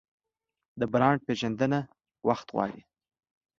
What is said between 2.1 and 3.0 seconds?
وخت غواړي.